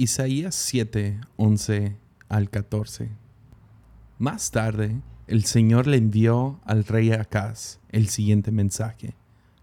[0.00, 1.96] Isaías 7, 11
[2.28, 3.10] al 14.
[4.20, 9.16] Más tarde, el Señor le envió al rey Acaz el siguiente mensaje.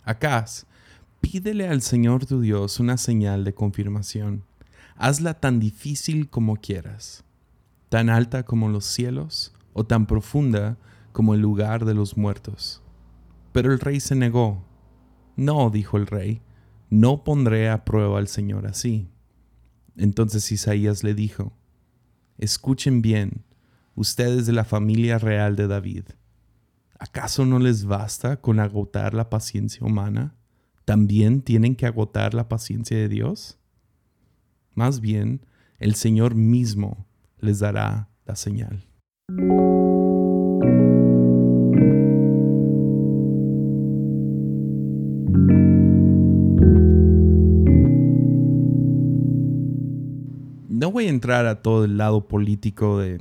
[0.03, 0.65] Acaz,
[1.21, 4.43] pídele al Señor tu Dios una señal de confirmación.
[4.97, 7.23] Hazla tan difícil como quieras,
[7.87, 10.77] tan alta como los cielos o tan profunda
[11.13, 12.83] como el lugar de los muertos.
[13.53, 14.65] Pero el rey se negó.
[15.37, 16.41] No, dijo el rey,
[16.89, 19.07] no pondré a prueba al Señor así.
[19.97, 21.53] Entonces Isaías le dijo,
[22.37, 23.45] Escuchen bien,
[23.95, 26.03] ustedes de la familia real de David.
[26.99, 30.35] ¿Acaso no les basta con agotar la paciencia humana?
[30.85, 33.57] ¿También tienen que agotar la paciencia de Dios?
[34.73, 35.45] Más bien,
[35.79, 37.07] el Señor mismo
[37.39, 38.85] les dará la señal.
[50.85, 53.19] No voy a entrar a todo el lado político de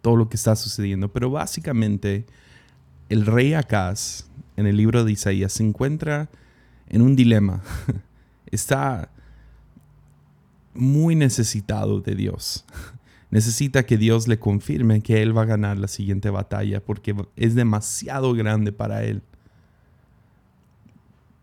[0.00, 2.24] todo lo que está sucediendo, pero básicamente
[3.08, 6.30] el rey Acaz en el libro de Isaías se encuentra
[6.88, 7.64] en un dilema.
[8.46, 9.10] Está
[10.72, 12.64] muy necesitado de Dios.
[13.32, 17.56] Necesita que Dios le confirme que él va a ganar la siguiente batalla porque es
[17.56, 19.20] demasiado grande para él.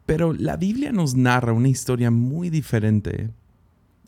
[0.05, 3.31] Pero la Biblia nos narra una historia muy diferente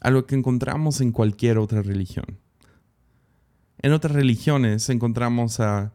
[0.04, 2.38] a lo que encontramos en cualquier otra religión.
[3.80, 5.94] En otras religiones encontramos a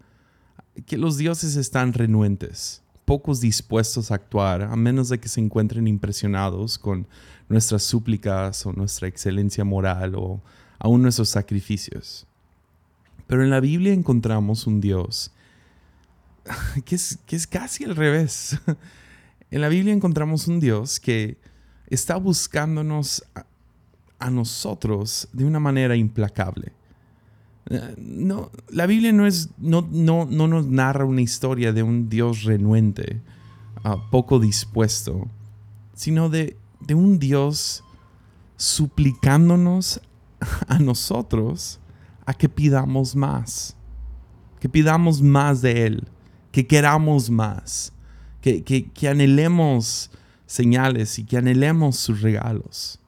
[0.86, 5.86] que los dioses están renuentes, pocos dispuestos a actuar, a menos de que se encuentren
[5.86, 7.06] impresionados con
[7.48, 10.42] nuestras súplicas o nuestra excelencia moral o
[10.78, 12.26] aún nuestros sacrificios.
[13.26, 15.32] Pero en la Biblia encontramos un Dios
[16.86, 18.58] que es, que es casi al revés.
[19.50, 21.38] En la Biblia encontramos un Dios que
[21.86, 23.24] está buscándonos
[24.18, 26.72] a nosotros de una manera implacable.
[27.70, 32.08] Eh, no, la Biblia no, es, no, no, no nos narra una historia de un
[32.08, 33.20] Dios renuente,
[33.84, 35.28] ah, poco dispuesto,
[35.94, 37.84] sino de, de un Dios
[38.56, 40.00] suplicándonos
[40.68, 41.78] a nosotros
[42.24, 43.76] a que pidamos más,
[44.60, 46.08] que pidamos más de Él,
[46.50, 47.92] que queramos más,
[48.40, 50.10] que, que, que anhelemos
[50.46, 52.98] señales y que anhelemos sus regalos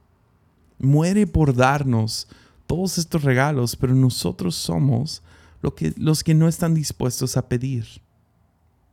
[0.80, 2.28] muere por darnos
[2.66, 5.22] todos estos regalos, pero nosotros somos
[5.62, 7.86] lo que, los que no están dispuestos a pedir.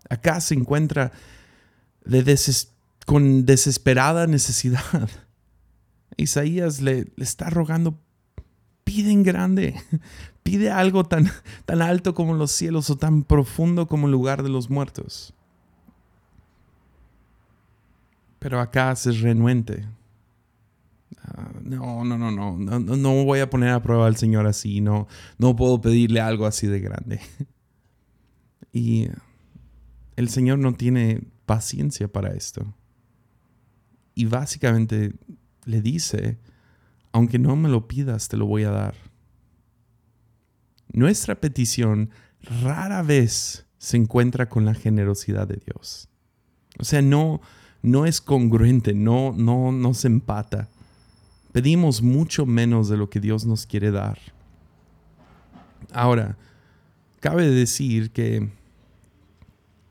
[0.09, 1.12] Acá se encuentra
[3.06, 5.09] con desesperada necesidad.
[6.18, 8.00] Isaías le, está rogando,
[8.84, 9.76] pide en grande,
[10.44, 11.31] pide algo tan,
[11.66, 15.34] tan alto como los cielos o tan profundo como el lugar de los muertos.
[18.40, 19.86] Pero acá es renuente,
[21.63, 25.07] no, no, no, no, no, no voy a poner a prueba al Señor así, no,
[25.38, 27.19] no puedo pedirle algo así de grande.
[28.73, 29.07] Y
[30.17, 32.75] el Señor no tiene paciencia para esto.
[34.13, 35.13] Y básicamente
[35.66, 36.38] le dice,
[37.12, 38.94] aunque no me lo pidas, te lo voy a dar.
[40.94, 42.12] Nuestra petición
[42.62, 46.09] rara vez se encuentra con la generosidad de Dios.
[46.78, 47.41] O sea, no,
[47.81, 50.69] no es congruente, no, no, no se empata
[51.57, 54.19] pedimos mucho menos de lo que Dios nos quiere dar.
[55.91, 56.38] Ahora,
[57.19, 58.51] cabe decir que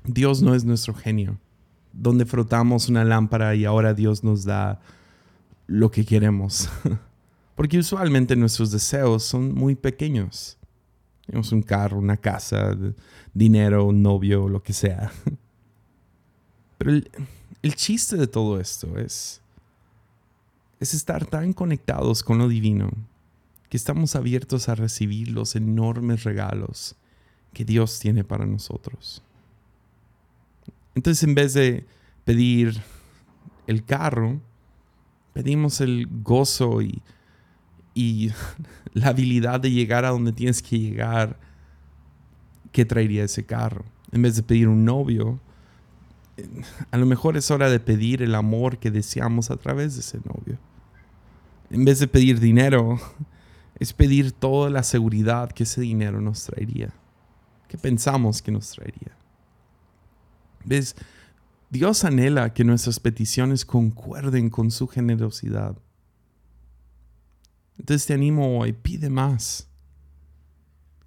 [0.05, 1.41] Dios no es nuestro genio,
[1.93, 4.81] donde frotamos una lámpara y ahora Dios nos da
[5.67, 6.69] lo que queremos.
[7.57, 10.59] Porque usualmente nuestros deseos son muy pequeños.
[11.27, 12.77] Tenemos un carro, una casa,
[13.35, 15.11] dinero, un novio, lo que sea.
[16.79, 17.11] Pero el,
[17.63, 19.43] el chiste de todo esto es
[20.81, 22.91] es estar tan conectados con lo divino
[23.69, 26.97] que estamos abiertos a recibir los enormes regalos
[27.53, 29.23] que Dios tiene para nosotros.
[30.95, 31.85] Entonces en vez de
[32.25, 32.81] pedir
[33.67, 34.41] el carro,
[35.33, 37.03] pedimos el gozo y,
[37.95, 38.31] y
[38.93, 41.39] la habilidad de llegar a donde tienes que llegar
[42.73, 43.85] que traería ese carro.
[44.13, 45.41] En vez de pedir un novio,
[46.91, 50.19] a lo mejor es hora de pedir el amor que deseamos a través de ese
[50.19, 50.59] novio.
[51.71, 53.01] En vez de pedir dinero,
[53.79, 56.93] es pedir toda la seguridad que ese dinero nos traería,
[57.69, 59.17] que pensamos que nos traería.
[60.65, 60.97] ¿Ves?
[61.71, 65.77] Dios anhela que nuestras peticiones concuerden con su generosidad.
[67.79, 69.69] Entonces te animo hoy, pide más.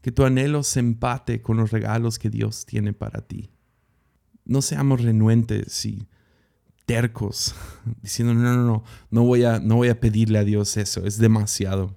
[0.01, 3.49] Que tu anhelo se empate con los regalos que Dios tiene para ti.
[4.49, 6.07] No seamos renuentes y
[6.87, 7.53] tercos,
[8.01, 11.19] diciendo, no, no, no, no voy, a, no voy a pedirle a Dios eso, es
[11.19, 11.95] demasiado.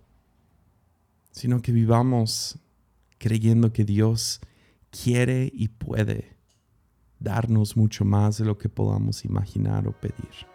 [1.30, 2.58] Sino que vivamos
[3.16, 4.40] creyendo que Dios
[4.90, 6.36] quiere y puede
[7.18, 10.46] darnos mucho más de lo que podamos imaginar o pedir.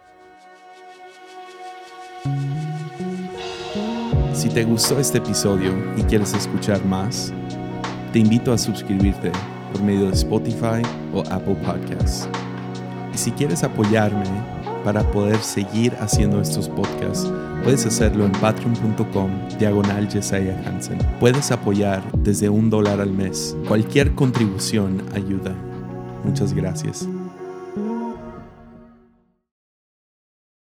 [4.32, 7.32] Si te gustó este episodio y quieres escuchar más,
[8.12, 9.32] te invito a suscribirte
[9.72, 10.82] por medio de Spotify
[11.14, 12.28] o Apple Podcasts.
[13.12, 14.24] Y si quieres apoyarme
[14.84, 17.30] para poder seguir haciendo estos podcasts,
[17.64, 20.08] puedes hacerlo en patreon.com diagonal
[20.66, 20.98] Hansen.
[21.20, 23.56] Puedes apoyar desde un dólar al mes.
[23.66, 25.54] Cualquier contribución ayuda.
[26.24, 27.08] Muchas gracias.